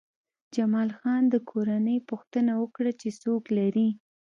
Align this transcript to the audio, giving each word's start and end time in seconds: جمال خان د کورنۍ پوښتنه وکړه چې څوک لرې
جمال 0.55 0.89
خان 0.99 1.23
د 1.29 1.35
کورنۍ 1.49 1.97
پوښتنه 2.09 2.51
وکړه 2.61 2.91
چې 3.01 3.09
څوک 3.21 3.43
لرې 3.57 3.89